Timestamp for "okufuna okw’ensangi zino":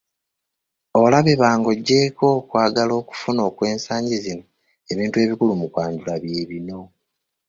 3.01-4.43